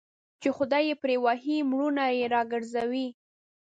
[0.41, 3.07] چي خداى يې پري وهي مړونه يې راگرځوي